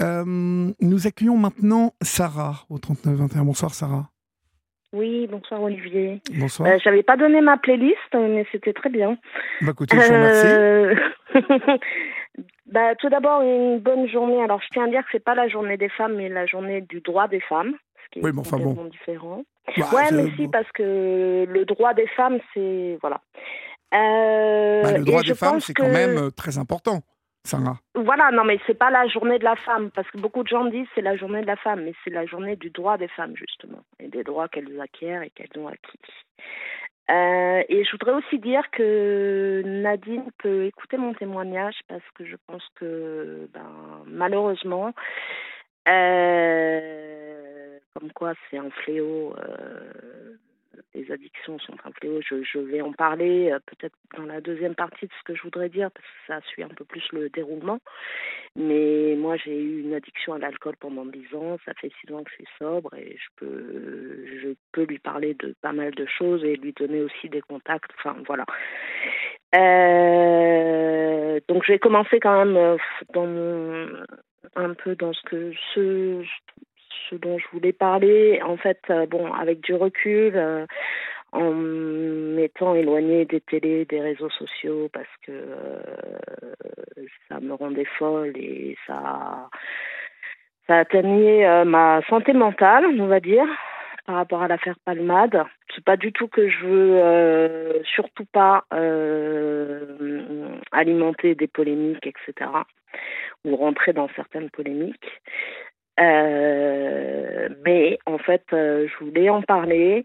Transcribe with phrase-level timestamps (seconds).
[0.00, 3.44] nous accueillons maintenant Sarah au 3921.
[3.44, 4.08] Bonsoir Sarah.
[4.94, 6.22] Oui, bonsoir Olivier.
[6.38, 6.68] Bonsoir.
[6.70, 9.18] Euh, J'avais pas donné ma playlist, mais c'était très bien.
[9.60, 11.80] Bah écoutez, je vous remercie.
[12.66, 14.42] bah, tout d'abord, une bonne journée.
[14.42, 16.80] Alors, je tiens à dire que c'est pas la journée des femmes, mais la journée
[16.80, 17.74] du droit des femmes.
[18.04, 18.82] Ce qui est Oui, mais enfin bon.
[18.86, 19.42] différent.
[19.76, 22.96] Bah, ouais, mais si, parce que le droit des femmes, c'est.
[23.02, 23.20] Voilà.
[23.94, 27.00] Euh, bah, le droit des femmes, c'est que- quand même euh, très important,
[27.94, 30.64] Voilà, non, mais c'est pas la journée de la femme, parce que beaucoup de gens
[30.64, 33.36] disent c'est la journée de la femme, mais c'est la journée du droit des femmes,
[33.36, 35.98] justement, et des droits qu'elles acquièrent et qu'elles ont acquis.
[37.10, 42.36] Euh, et je voudrais aussi dire que Nadine peut écouter mon témoignage, parce que je
[42.46, 44.92] pense que, ben, malheureusement,
[45.88, 50.36] euh, comme quoi c'est un fléau, euh,
[50.94, 52.20] les addictions sont un fléau.
[52.22, 55.42] Je, je vais en parler euh, peut-être dans la deuxième partie de ce que je
[55.42, 57.80] voudrais dire, parce que ça suit un peu plus le déroulement.
[58.56, 61.58] Mais moi, j'ai eu une addiction à l'alcool pendant 10 ans.
[61.64, 65.34] Ça fait 6 ans que je suis sobre et je peux, je peux lui parler
[65.34, 67.90] de pas mal de choses et lui donner aussi des contacts.
[67.98, 68.44] Enfin, voilà.
[69.54, 74.04] Euh, donc, je vais commencer quand même euh,
[74.56, 76.22] un peu dans ce que ce,
[77.08, 78.40] ce dont je voulais parler.
[78.42, 80.32] En fait, euh, bon, avec du recul.
[80.36, 80.66] euh,
[81.30, 85.78] en m'étant éloignée des télés, des réseaux sociaux, parce que euh,
[87.28, 89.50] ça me rendait folle et ça,
[90.66, 93.44] ça atteignait ma santé mentale, on va dire,
[94.06, 95.44] par rapport à l'affaire Palmade.
[95.74, 98.64] C'est pas du tout que je veux, surtout pas
[100.72, 102.50] alimenter des polémiques, etc.,
[103.44, 105.20] ou rentrer dans certaines polémiques.
[105.98, 110.04] Euh, mais en fait, euh, je voulais en parler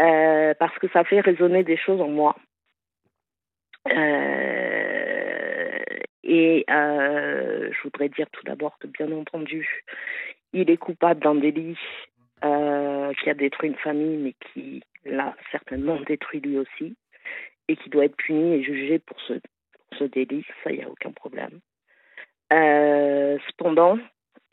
[0.00, 2.36] euh, parce que ça fait résonner des choses en moi.
[6.28, 9.84] Et je voudrais dire tout d'abord que, bien entendu,
[10.52, 11.78] il est coupable d'un délit
[12.42, 16.96] qui a détruit une famille, mais qui l'a certainement détruit lui aussi,
[17.68, 20.44] et qui doit être puni et jugé pour ce, pour ce délit.
[20.64, 21.60] Ça, il n'y a aucun problème.
[22.50, 23.98] Cependant,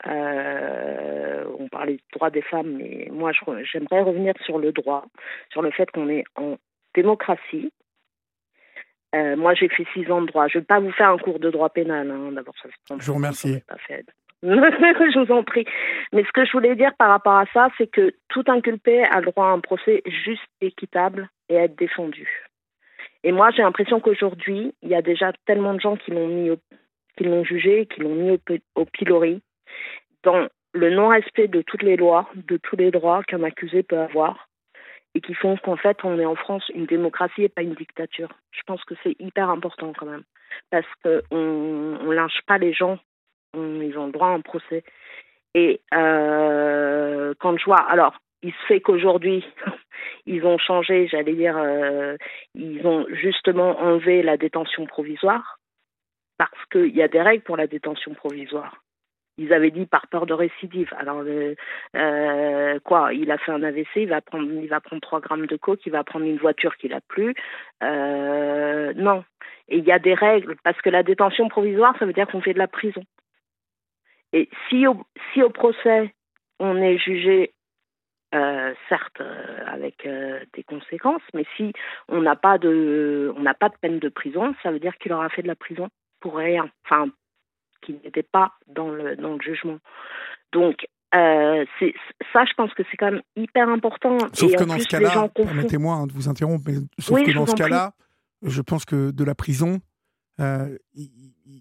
[0.06, 5.06] euh, on parlait du droit des femmes, mais moi j'aimerais revenir sur le droit,
[5.50, 6.56] sur le fait qu'on est en
[6.94, 7.72] démocratie.
[9.14, 10.48] Euh, moi j'ai fait six ans de droit.
[10.48, 12.32] Je ne vais pas vous faire un cours de droit pénal, hein.
[12.32, 13.00] d'abord ça se.
[13.00, 13.62] Je vous remercie.
[13.66, 14.04] Pas fait.
[14.42, 15.64] je vous en prie.
[16.12, 19.20] Mais ce que je voulais dire par rapport à ça, c'est que tout inculpé a
[19.20, 22.28] le droit à un procès juste, équitable et à être défendu.
[23.22, 26.50] Et moi, j'ai l'impression qu'aujourd'hui, il y a déjà tellement de gens qui l'ont mis
[26.50, 26.56] au,
[27.16, 28.38] qui l'ont jugé, qui l'ont mis
[28.74, 29.40] au pilori,
[30.22, 34.48] dans le non-respect de toutes les lois, de tous les droits qu'un accusé peut avoir,
[35.14, 38.30] et qui font qu'en fait, on est en France une démocratie et pas une dictature.
[38.50, 40.24] Je pense que c'est hyper important quand même,
[40.70, 42.98] parce qu'on on lynche pas les gens,
[43.54, 44.82] ils ont le droit à un procès.
[45.54, 49.46] Et euh, quand je vois, alors, il se fait qu'aujourd'hui,
[50.26, 52.16] ils ont changé, j'allais dire, euh,
[52.56, 55.58] ils ont justement enlevé la détention provisoire,
[56.36, 58.83] parce qu'il y a des règles pour la détention provisoire.
[59.36, 60.92] Ils avaient dit par peur de récidive.
[60.96, 65.20] Alors, euh, quoi Il a fait un AVC, il va prendre, il va prendre 3
[65.20, 67.34] grammes de coke, il va prendre une voiture qu'il a plus.
[67.82, 69.24] Euh, non.
[69.68, 72.42] Et il y a des règles, parce que la détention provisoire, ça veut dire qu'on
[72.42, 73.02] fait de la prison.
[74.32, 76.14] Et si au, si au procès,
[76.60, 77.52] on est jugé,
[78.34, 79.22] euh, certes,
[79.66, 81.72] avec des conséquences, mais si
[82.08, 85.12] on n'a pas de, on n'a pas de peine de prison, ça veut dire qu'il
[85.12, 85.88] aura fait de la prison
[86.20, 86.70] pour rien.
[86.84, 87.10] Enfin,
[87.84, 89.78] qu'il n'était pas dans le dans le jugement.
[90.52, 91.64] Donc euh,
[92.32, 94.18] ça, je pense que c'est quand même hyper important.
[94.32, 97.24] Sauf Et que dans plus, ce cas-là, permettez-moi hein, de vous interrompre, mais sauf Oui,
[97.24, 97.92] que dans ce cas-là,
[98.42, 99.78] je pense que de la prison,
[100.40, 100.76] euh,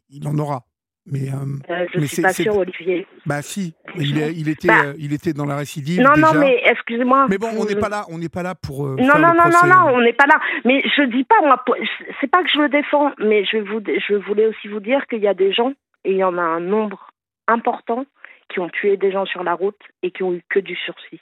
[0.10, 0.64] il, en aura.
[1.06, 1.36] Mais, euh,
[1.70, 3.06] Euh, je mais suis pas sûre, Olivier.
[3.26, 4.18] bah si, il,
[4.50, 4.94] était, Bah.
[4.98, 6.34] il était dans la récidive Non, déjà.
[6.34, 7.28] non, mais excusez-moi.
[7.30, 8.88] Mais bon, on n'est pas là, on n'est pas là pour.
[8.88, 9.68] Non, faire non, le non, non, procès.
[9.68, 10.40] non, on n'est pas là.
[10.66, 11.64] Mais je dis pas, moi,
[12.22, 15.20] c'est pas que je le défends, mais je, vous, je voulais aussi vous dire qu'il
[15.20, 15.74] y a des gens,
[16.06, 17.10] et il y en a un nombre
[17.48, 18.06] important,
[18.50, 21.22] qui ont tué des gens sur la route et qui ont eu que du sursis.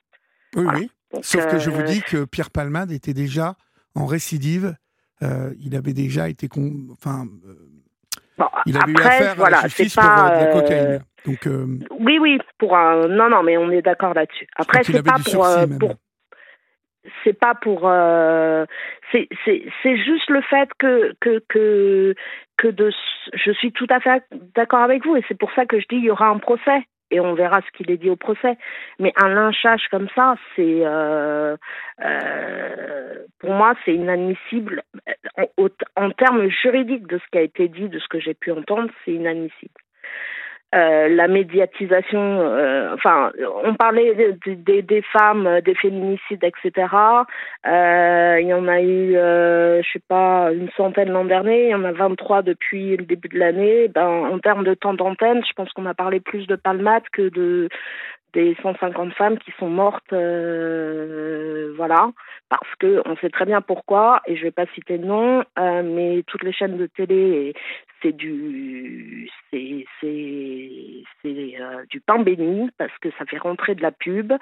[0.55, 0.79] Oui, Voilà.
[0.79, 0.91] oui.
[1.13, 3.55] Donc, Sauf que je vous euh, dis que Pierre Palmade était déjà
[3.95, 4.75] en récidive.
[5.23, 6.47] euh, il avait déjà été.
[6.47, 7.55] con- Enfin, euh,
[8.37, 11.03] bon, il avait eu après, affaire voilà, à la pour euh, de la cocaïne.
[11.25, 13.07] Donc, euh, Oui, oui, pour un.
[13.07, 14.47] Non, non, mais on est d'accord là-dessus.
[14.55, 15.93] Après, c'est pas pour, sursis, euh, pour.
[17.23, 17.81] C'est pas pour.
[17.89, 18.65] euh,
[19.11, 22.15] C'est juste le fait que que que
[22.57, 22.91] que de.
[23.33, 24.23] Je suis tout à fait
[24.55, 26.85] d'accord avec vous et c'est pour ça que je dis il y aura un procès
[27.09, 28.57] et on verra ce qu'il est dit au procès.
[28.99, 31.57] Mais un lynchage comme ça, c'est euh,
[32.03, 34.83] euh, pour moi c'est inadmissible
[35.37, 38.51] en, en termes juridiques de ce qui a été dit, de ce que j'ai pu
[38.51, 39.80] entendre, c'est inadmissible.
[40.73, 43.31] Euh, la médiatisation, euh, enfin,
[43.63, 46.87] on parlait des femmes, des féminicides, etc.
[47.67, 51.75] Euh, il y en a eu, je sais pas, une centaine l'an dernier, il y
[51.75, 53.89] en a 23 depuis le début de l'année.
[53.89, 57.29] Ben, en termes de temps d'antenne, je pense qu'on a parlé plus de palmades que
[57.29, 57.67] de
[58.33, 62.11] des 150 femmes qui sont mortes, euh, voilà,
[62.49, 65.83] parce que on sait très bien pourquoi, et je vais pas citer de nom, euh,
[65.83, 67.53] mais toutes les chaînes de télé,
[68.01, 69.85] c'est du, c'est,
[71.25, 74.33] euh, du pain béni parce que ça fait rentrer de la pub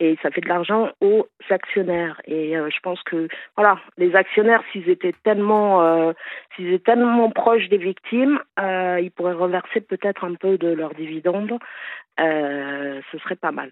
[0.00, 2.20] et ça fait de l'argent aux actionnaires.
[2.26, 6.12] Et je pense que, voilà, les actionnaires, s'ils étaient tellement,
[6.84, 11.58] tellement proches des victimes, ils pourraient reverser peut-être un peu de leurs dividendes
[12.20, 13.70] euh, ce serait pas mal.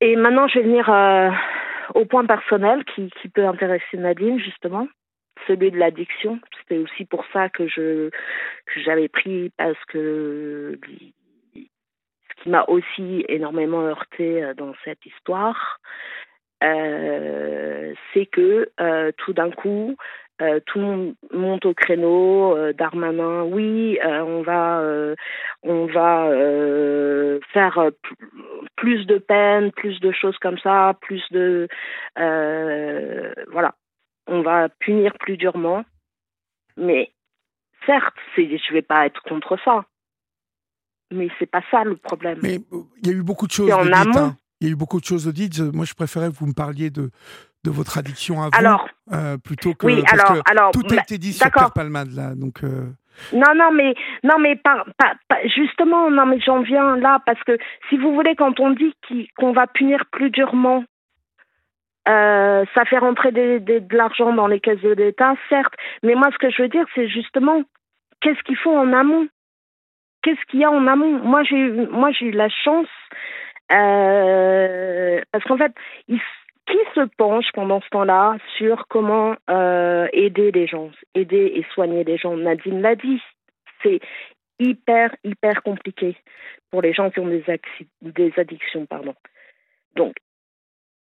[0.00, 1.30] Et maintenant, je vais venir euh,
[1.94, 4.86] au point personnel qui, peut intéresser Nadine, justement,
[5.46, 6.40] celui de l'addiction.
[6.60, 10.78] C'était aussi pour ça que je que j'avais pris, parce que
[11.54, 15.80] ce qui m'a aussi énormément heurté euh, dans cette histoire,
[16.64, 19.96] euh, c'est que euh, tout d'un coup,
[20.66, 24.82] tout le monde monte au créneau, euh, Darmanin, oui, on va,
[25.62, 26.28] on va
[27.52, 27.90] faire
[28.76, 31.68] plus de peine, plus de choses comme ça, plus de,
[32.16, 33.74] voilà,
[34.26, 35.84] on va punir plus durement.
[36.76, 37.12] Mais
[37.86, 39.84] certes, je vais pas être contre ça,
[41.12, 42.38] mais c'est pas ça le problème.
[42.42, 42.58] Mais
[43.02, 43.70] il y a eu beaucoup de choses.
[43.70, 44.16] En amont.
[44.16, 44.36] Hein.
[44.60, 45.60] Il y a eu beaucoup de choses dites.
[45.60, 47.10] Moi, je préférais que vous me parliez de
[47.64, 50.86] de votre addiction à vous alors, euh, plutôt que oui, parce alors, que alors, tout
[50.90, 52.92] a été dit sur Pierre Palmade là donc euh...
[53.32, 57.58] non non mais non mais pas, pas, justement non mais j'en viens là parce que
[57.88, 58.94] si vous voulez quand on dit
[59.38, 60.84] qu'on va punir plus durement
[62.08, 66.14] euh, ça fait rentrer des, des, de l'argent dans les caisses de l'État certes mais
[66.14, 67.62] moi ce que je veux dire c'est justement
[68.20, 69.28] qu'est-ce qu'il faut en amont?
[70.22, 71.18] Qu'est-ce qu'il y a en amont?
[71.18, 72.88] Moi j'ai moi j'ai eu la chance
[73.72, 75.72] euh, parce qu'en fait
[76.66, 82.04] qui se penche pendant ce temps-là sur comment euh, aider les gens, aider et soigner
[82.04, 82.36] les gens?
[82.36, 83.20] Nadine l'a dit,
[83.82, 84.00] c'est
[84.58, 86.16] hyper, hyper compliqué
[86.70, 87.44] pour les gens qui ont des,
[88.02, 88.86] des addictions.
[88.86, 89.14] Pardon.
[89.96, 90.14] Donc,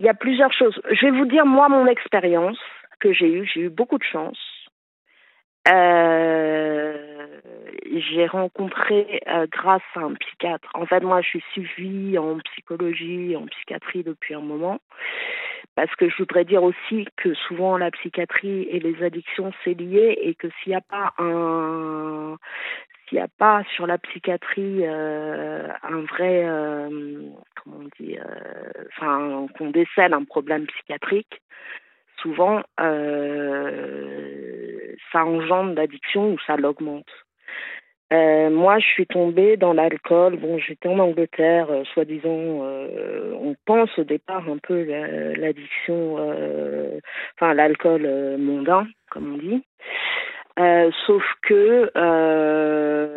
[0.02, 0.82] il y a plusieurs choses.
[0.90, 2.58] Je vais vous dire, moi, mon expérience
[3.00, 4.40] que j'ai eue, j'ai eu beaucoup de chance.
[5.68, 7.28] Euh,
[8.10, 10.68] j'ai rencontré euh, grâce à un psychiatre.
[10.74, 14.80] En fait, moi, je suis suivie en psychologie, en psychiatrie depuis un moment.
[15.76, 20.18] Parce que je voudrais dire aussi que souvent la psychiatrie et les addictions c'est lié
[20.22, 22.38] et que s'il n'y a pas un
[23.12, 27.20] s'il n'y a pas sur la psychiatrie euh, un vrai euh,
[27.62, 28.24] comment on dit euh,
[28.88, 31.42] enfin qu'on décèle un problème psychiatrique
[32.22, 32.62] souvent
[35.12, 37.12] ça engendre l'addiction ou ça l'augmente
[38.14, 40.36] moi, je suis tombée dans l'alcool.
[40.36, 42.60] Bon, j'étais en Angleterre, soi-disant,
[43.40, 44.84] on pense au départ un peu
[45.38, 46.18] l'addiction,
[47.38, 49.64] enfin l'alcool mondain, comme on dit.
[50.58, 51.92] Sauf que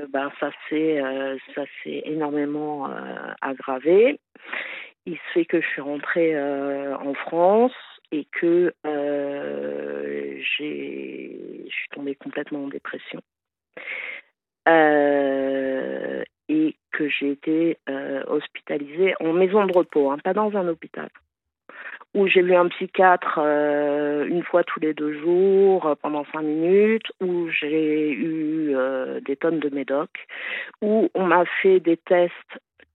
[0.06, 1.02] ben, ça s'est
[1.82, 2.88] s'est énormément
[3.40, 4.18] aggravé.
[5.06, 7.72] Il se fait que je suis rentrée en France
[8.12, 8.72] et que
[10.58, 13.20] j'ai je suis tombée complètement en dépression.
[14.68, 20.68] Euh, et que j'ai été euh, hospitalisée en maison de repos, hein, pas dans un
[20.68, 21.08] hôpital,
[22.14, 27.12] où j'ai vu un psychiatre euh, une fois tous les deux jours pendant cinq minutes,
[27.20, 28.74] où j'ai eu
[29.24, 30.26] des tonnes de médocs,
[30.80, 32.32] où on m'a fait des tests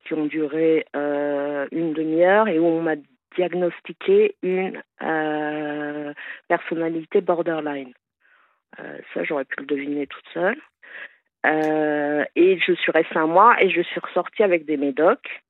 [0.06, 2.96] qui ont duré une demi-heure et où on m'a
[3.36, 4.82] diagnostiqué une
[6.48, 7.94] personnalité borderline.
[8.78, 10.58] ça, j'aurais pu le deviner toute seule.
[11.46, 15.42] Euh, et je suis restée un mois et je suis ressortie avec des médocs.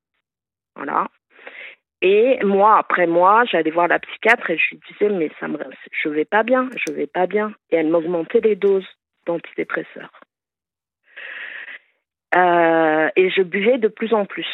[0.75, 1.07] Voilà.
[2.01, 5.60] Et moi, après moi, j'allais voir la psychiatre et je lui disais, mais ça me,
[5.91, 7.53] je vais pas bien, je vais pas bien.
[7.72, 8.88] Et elle m'augmentait les doses
[9.25, 10.12] d'antidépresseurs.
[12.36, 14.48] Euh, et je buvais de plus en plus.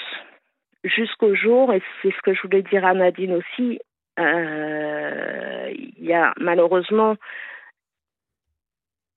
[0.83, 3.79] Jusqu'au jour, et c'est ce que je voulais dire à Nadine aussi,
[4.19, 7.17] euh, il y a malheureusement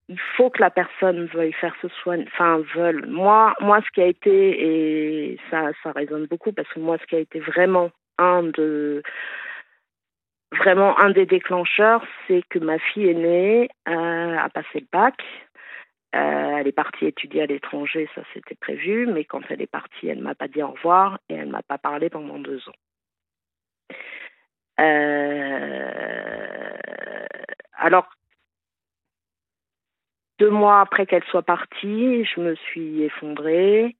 [0.09, 3.05] il faut que la personne veuille faire ce soin, enfin veulent.
[3.05, 7.05] Moi, moi, ce qui a été et ça, ça résonne beaucoup parce que moi, ce
[7.05, 9.01] qui a été vraiment un de
[10.51, 15.15] vraiment un des déclencheurs, c'est que ma fille aînée euh, a passé le bac.
[16.15, 20.07] Euh, elle est partie étudier à l'étranger, ça c'était prévu, mais quand elle est partie,
[20.07, 22.73] elle m'a pas dit au revoir et elle m'a pas parlé pendant deux ans.
[24.79, 25.91] Euh,
[27.73, 28.09] alors
[30.39, 33.95] deux mois après qu'elle soit partie, je me suis effondrée.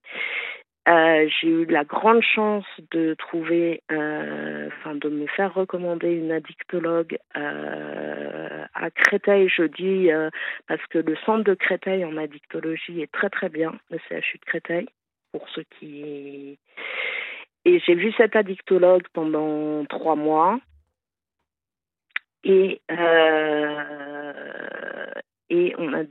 [0.87, 6.31] Euh, j'ai eu la grande chance de trouver, euh, enfin de me faire recommander une
[6.31, 10.09] addictologue euh, à Créteil, je dis,
[10.67, 14.45] parce que le centre de Créteil en addictologie est très très bien, le CHU de
[14.45, 14.87] Créteil,
[15.31, 16.57] pour ceux qui...
[17.65, 20.59] Et j'ai vu cette addictologue pendant trois mois.
[22.45, 22.81] Et,
[25.49, 26.03] et on a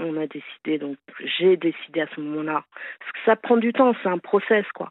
[0.00, 0.96] on a décidé, donc
[1.38, 2.64] j'ai décidé à ce moment-là,
[2.98, 4.88] parce que ça prend du temps, c'est un process, quoi.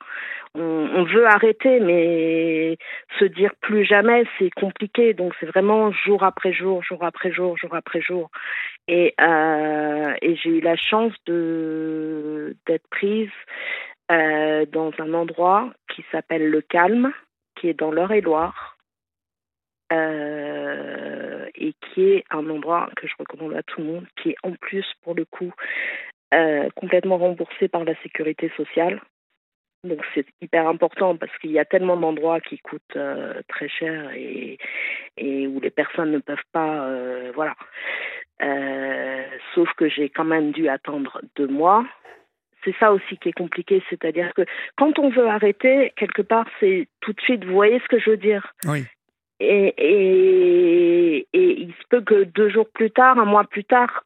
[0.56, 2.78] On, veut arrêter, mais
[3.20, 7.58] se dire plus jamais, c'est compliqué, donc c'est vraiment jour après jour, jour après jour,
[7.58, 8.30] jour après jour.
[8.88, 13.30] Et, euh, j'ai eu la chance d'être prise
[14.12, 17.14] euh, dans un endroit qui s'appelle Le Calme,
[17.56, 18.78] qui est dans l'Eure-et-Loire.
[19.92, 21.09] Euh,
[21.60, 24.54] et qui est un endroit que je recommande à tout le monde, qui est en
[24.54, 25.52] plus pour le coup
[26.34, 29.02] euh, complètement remboursé par la sécurité sociale.
[29.84, 34.12] Donc c'est hyper important parce qu'il y a tellement d'endroits qui coûtent euh, très cher
[34.14, 34.58] et,
[35.18, 36.90] et où les personnes ne peuvent pas,
[37.34, 37.56] voilà.
[39.56, 41.86] sauf que j'ai quand même dû attendre deux mois.
[42.64, 44.44] C'est ça aussi qui est compliqué, c'est-à-dire que
[44.76, 48.10] quand on veut arrêter, quelque part, c'est tout de suite, vous voyez ce que je
[48.10, 48.54] veux dire?
[48.66, 48.84] Oui.
[49.40, 54.06] Et, il se peut que deux jours plus tard, un mois plus tard,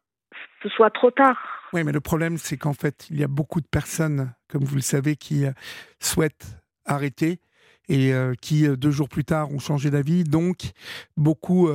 [0.62, 1.36] ce soit trop tard.
[1.72, 4.76] Oui, mais le problème, c'est qu'en fait, il y a beaucoup de personnes, comme vous
[4.76, 5.52] le savez, qui euh,
[6.00, 7.40] souhaitent arrêter
[7.88, 10.24] et euh, qui, euh, deux jours plus tard, ont changé d'avis.
[10.24, 10.70] Donc,
[11.16, 11.68] beaucoup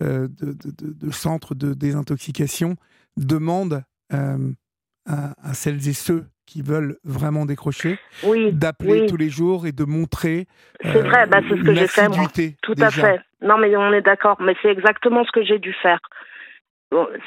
[0.00, 2.76] de, centres de désintoxication
[3.16, 7.98] demandent à, celles et ceux qui veulent vraiment décrocher,
[8.52, 10.46] d'appeler tous les jours et de montrer.
[10.82, 12.08] C'est vrai, bah, c'est ce que j'ai fait.
[12.08, 12.26] Moi.
[12.62, 13.20] Tout à fait.
[13.42, 14.40] Non, mais on est d'accord.
[14.40, 16.00] Mais c'est exactement ce que j'ai dû faire.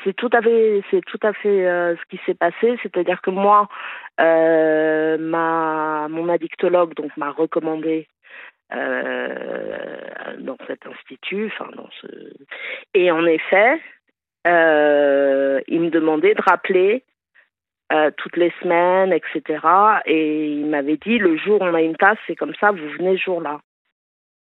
[0.04, 2.78] c'est tout à fait, c'est tout à fait euh, ce qui s'est passé.
[2.82, 3.70] C'est-à-dire que moi,
[4.20, 8.08] euh, ma, mon addictologue donc m'a recommandé
[8.74, 12.08] euh, dans cet institut, enfin dans ce,
[12.96, 13.80] et en effet,
[14.46, 17.04] il me demandait de rappeler
[17.92, 19.60] euh, toutes les semaines, etc.
[20.06, 22.90] Et il m'avait dit, le jour où on a une tasse, c'est comme ça, vous
[22.98, 23.60] venez ce jour-là.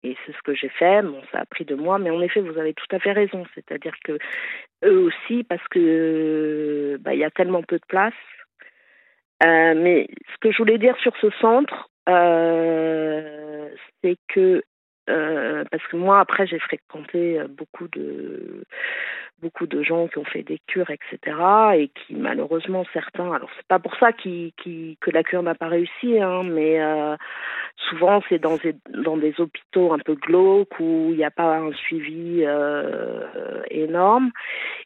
[0.04, 1.02] Et c'est ce que j'ai fait.
[1.02, 3.46] Bon, ça a pris de moi, mais en effet, vous avez tout à fait raison.
[3.56, 4.20] C'est-à-dire que
[4.86, 8.14] eux aussi, parce que bah, il y a tellement peu de place.
[9.44, 13.70] Euh, mais ce que je voulais dire sur ce centre, euh,
[14.04, 14.64] c'est que
[15.08, 18.64] parce que moi après j'ai fréquenté beaucoup de
[19.42, 21.38] beaucoup de gens qui ont fait des cures, etc.
[21.76, 26.20] Et qui malheureusement certains, alors c'est pas pour ça que la cure n'a pas réussi,
[26.20, 27.16] hein, mais euh,
[27.90, 31.58] souvent c'est dans des, dans des hôpitaux un peu glauques où il n'y a pas
[31.58, 34.32] un suivi euh, énorme.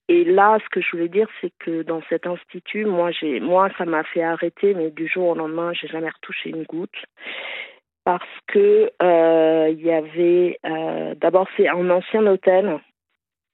[0.09, 3.11] Et là, ce que je voulais dire, c'est que dans cet institut, moi,
[3.41, 6.89] moi, ça m'a fait arrêter, mais du jour au lendemain, j'ai jamais retouché une goutte
[8.03, 10.60] parce que euh, il y avait
[11.17, 12.79] d'abord c'est un ancien hôtel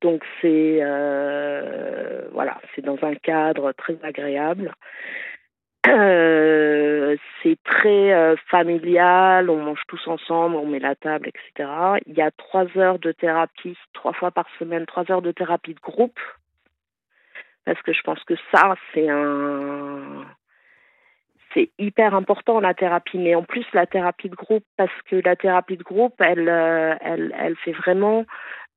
[0.01, 4.73] donc c'est euh, voilà, c'est dans un cadre très agréable.
[5.87, 11.69] Euh, c'est très euh, familial, on mange tous ensemble, on met la table, etc.
[12.05, 15.73] Il y a trois heures de thérapie, trois fois par semaine, trois heures de thérapie
[15.73, 16.19] de groupe.
[17.65, 20.25] Parce que je pense que ça, c'est un,
[21.53, 25.35] c'est hyper important la thérapie, mais en plus la thérapie de groupe parce que la
[25.35, 26.49] thérapie de groupe, elle,
[27.01, 28.25] elle, elle fait vraiment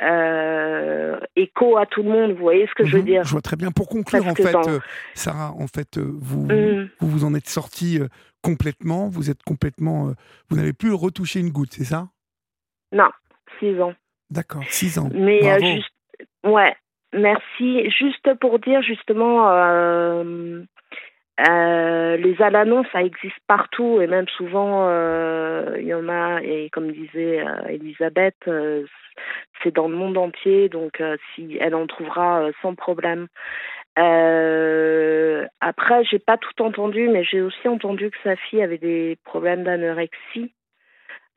[0.02, 2.32] euh, écho à tout le monde.
[2.32, 3.06] Vous voyez ce que je veux mhm.
[3.06, 3.24] dire?
[3.24, 3.70] Je vois très bien.
[3.70, 4.78] Pour conclure, en fait, euh,
[5.14, 6.90] Sarah, en fait, euh, vous, mm.
[7.00, 8.00] vous, vous en êtes sortie
[8.42, 9.08] complètement.
[9.08, 10.12] Vous êtes complètement.
[10.48, 12.08] vous n'avez plus retouché une goutte, c'est ça?
[12.92, 13.10] Non,
[13.58, 13.92] six ans.
[14.30, 15.10] D'accord, six ans.
[15.12, 15.92] Mais juste,
[16.44, 16.74] ouais,
[17.12, 17.90] merci.
[17.90, 19.50] Juste pour dire justement.
[21.38, 24.88] Les alanons, ça existe partout et même souvent,
[25.76, 28.48] il y en a, et comme disait Elisabeth,
[29.62, 33.28] c'est dans le monde entier, donc euh, si elle en trouvera euh, sans problème.
[33.98, 39.18] Euh, après, j'ai pas tout entendu, mais j'ai aussi entendu que sa fille avait des
[39.24, 40.52] problèmes d'anorexie.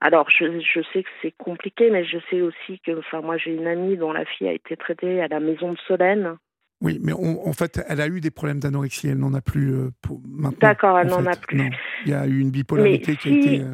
[0.02, 3.52] Alors, je, je, sais que c'est compliqué, mais je sais aussi que, enfin, moi, j'ai
[3.52, 6.38] une amie dont la fille a été traitée à la maison de Solène.
[6.84, 10.22] Oui, mais en fait, elle a eu des problèmes d'anorexie, elle n'en a plus pour
[10.28, 10.58] maintenant.
[10.60, 11.72] D'accord, elle n'en a plus.
[12.06, 13.66] Il y a eu une bipolarité qui a été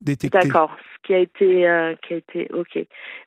[0.00, 0.38] détectée.
[0.38, 2.78] D'accord, qui a été euh, qui a été ok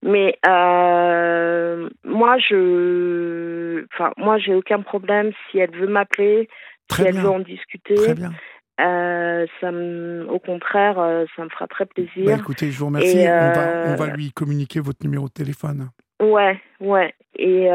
[0.03, 6.49] mais euh, moi je enfin moi j'ai aucun problème si elle veut m'appeler
[6.91, 8.31] si elle veut en discuter très bien.
[8.79, 10.95] Euh, ça au contraire,
[11.35, 12.25] ça me fera très plaisir.
[12.25, 13.19] Bah, écoutez, je vous remercie.
[13.19, 15.91] On, va, on, va, lui communiquer votre numéro de téléphone.
[16.21, 17.13] Ouais, ouais.
[17.37, 17.69] Et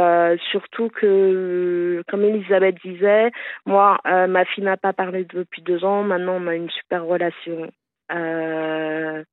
[0.50, 3.31] surtout que, comme Elisabeth disait,
[3.65, 6.03] moi, ma fille n'a pas parlé depuis deux ans.
[6.05, 7.71] Maintenant, on a une super relation.
[8.12, 9.25] Euh,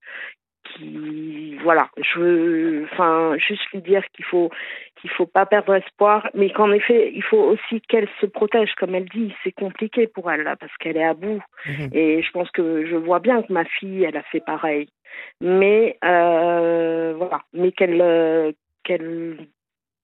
[0.64, 4.50] qui voilà je veux enfin juste lui dire qu'il faut
[5.02, 8.96] qu'il faut pas perdre espoir mais qu'en effet il faut aussi qu'elle se protège comme
[8.96, 11.90] elle dit c'est compliqué pour elle là parce qu'elle est à bout mhm.
[11.92, 14.88] et je pense que je vois bien que ma fille elle a fait pareil
[15.42, 18.52] mais euh, voilà mais qu'elle euh,
[18.84, 19.38] qu'elle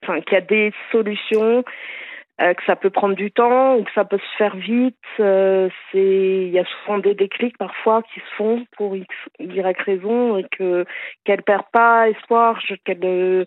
[0.04, 1.64] enfin qu'il y a des solutions
[2.42, 4.96] euh, que ça peut prendre du temps ou que ça peut se faire vite.
[5.20, 9.78] Euh, c'est il y a souvent des déclics parfois qui se font pour X, Y
[9.82, 10.86] raison et que
[11.26, 13.46] qu'elle perd pas espoir, qu'elle ne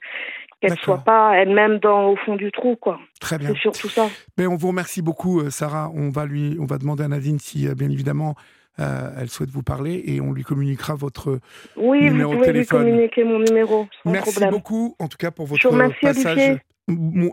[0.60, 3.00] qu'elle soit pas elle-même dans au fond du trou quoi.
[3.18, 3.48] Très bien.
[3.48, 4.08] C'est surtout ça.
[4.36, 5.90] Mais on vous remercie beaucoup euh, Sarah.
[5.94, 8.34] On va lui on va demander à Nadine si bien évidemment
[8.78, 11.40] elle souhaite vous parler et on lui communiquera votre
[11.76, 12.84] oui, numéro vous pouvez de téléphone.
[12.84, 13.86] Lui communiquer mon numéro.
[14.04, 15.68] Merci beaucoup en tout cas pour votre
[16.00, 16.60] passage.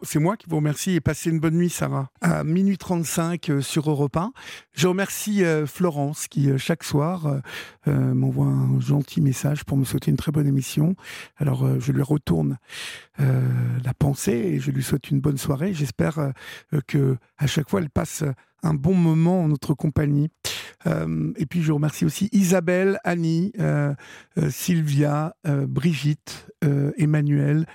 [0.03, 2.09] C'est moi qui vous remercie et passez une bonne nuit, Sarah.
[2.21, 4.31] À minuit 35 euh, sur Europe 1.
[4.73, 7.41] Je remercie euh, Florence qui, euh, chaque soir,
[7.87, 10.95] m'envoie un gentil message pour me souhaiter une très bonne émission.
[11.37, 12.57] Alors, je lui retourne
[13.17, 15.73] la pensée et je lui souhaite une bonne soirée.
[15.73, 16.33] J'espère
[16.85, 18.23] que à chaque fois, elle passe
[18.61, 20.29] un bon moment en notre compagnie.
[20.85, 23.51] Et puis, je remercie aussi Isabelle, Annie,
[24.49, 26.47] Sylvia, Brigitte,
[26.97, 27.65] Emmanuel.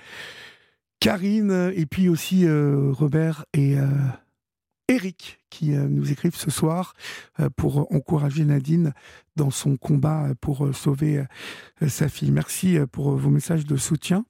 [1.05, 3.85] Karine, euh, et puis aussi euh, Robert et euh,
[4.87, 6.93] Eric qui nous écrivent ce soir
[7.55, 8.93] pour encourager Nadine
[9.35, 11.23] dans son combat pour sauver
[11.87, 12.29] sa fille.
[12.29, 14.25] Merci pour vos messages de soutien.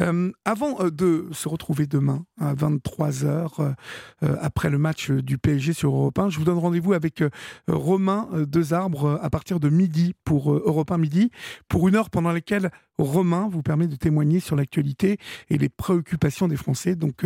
[0.00, 3.74] Euh, avant euh, de se retrouver demain à 23h,
[4.22, 7.22] euh, après le match du PSG sur Europe 1, je vous donne rendez-vous avec
[7.68, 11.30] Romain Dezarbres à partir de midi pour Europe 1 midi,
[11.68, 16.48] pour une heure pendant laquelle Romain vous permet de témoigner sur l'actualité et les préoccupations
[16.48, 16.96] des Français.
[16.96, 17.24] Donc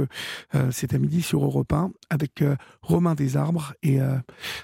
[0.71, 2.45] c'est à midi sur Europe 1 avec
[2.83, 3.75] Romain Desarbres.
[3.83, 3.99] Et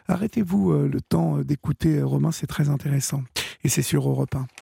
[0.09, 3.23] arrêtez-vous le temps d'écouter Romain, c'est très intéressant.
[3.64, 4.47] Et c'est sur Europe 1.